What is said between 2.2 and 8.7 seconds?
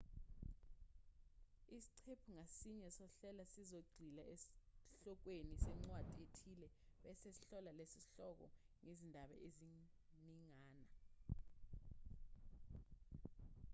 ngasinye sohlelo sizogxila esihlokweni sencwadi ethile bese sihlola leso sihloko